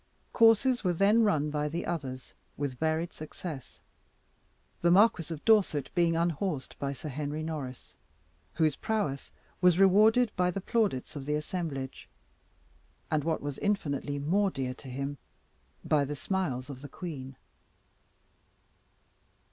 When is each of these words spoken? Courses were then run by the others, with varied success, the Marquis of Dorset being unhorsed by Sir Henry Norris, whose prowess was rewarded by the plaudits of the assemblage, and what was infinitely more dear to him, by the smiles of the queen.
Courses 0.33 0.83
were 0.83 0.93
then 0.95 1.21
run 1.21 1.51
by 1.51 1.69
the 1.69 1.85
others, 1.85 2.33
with 2.57 2.79
varied 2.79 3.13
success, 3.13 3.81
the 4.81 4.89
Marquis 4.89 5.31
of 5.31 5.45
Dorset 5.45 5.91
being 5.93 6.15
unhorsed 6.15 6.75
by 6.79 6.91
Sir 6.91 7.09
Henry 7.09 7.43
Norris, 7.43 7.93
whose 8.55 8.75
prowess 8.75 9.29
was 9.61 9.77
rewarded 9.77 10.31
by 10.35 10.49
the 10.49 10.59
plaudits 10.59 11.15
of 11.15 11.27
the 11.27 11.35
assemblage, 11.35 12.09
and 13.11 13.23
what 13.23 13.43
was 13.43 13.59
infinitely 13.59 14.17
more 14.17 14.49
dear 14.49 14.73
to 14.73 14.87
him, 14.87 15.19
by 15.85 16.03
the 16.03 16.15
smiles 16.15 16.67
of 16.67 16.81
the 16.81 16.89
queen. 16.89 17.35